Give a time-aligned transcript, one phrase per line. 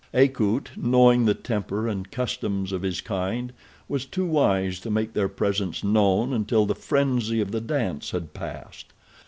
[0.15, 3.53] Akut, knowing the temper and customs of his kind,
[3.87, 8.33] was too wise to make their presence known until the frenzy of the dance had
[8.33, 8.93] passed.